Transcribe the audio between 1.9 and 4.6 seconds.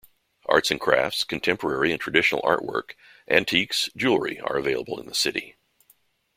and traditional artwork, antiques, jewellery are